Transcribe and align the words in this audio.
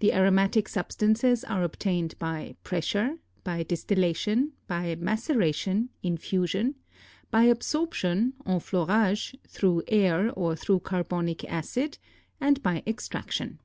The 0.00 0.12
aromatic 0.12 0.68
substances 0.68 1.44
are 1.44 1.62
obtained 1.62 2.18
by 2.18 2.56
pressure, 2.64 3.18
by 3.44 3.62
distillation, 3.62 4.50
by 4.66 4.96
maceration 4.96 5.90
(infusion), 6.02 6.74
by 7.30 7.44
absorption 7.44 8.32
(enfleurage) 8.44 9.36
through 9.46 9.84
air 9.86 10.30
or 10.32 10.56
through 10.56 10.80
carbonic 10.80 11.44
acid, 11.44 11.98
and 12.40 12.60
by 12.64 12.82
extraction. 12.84 13.60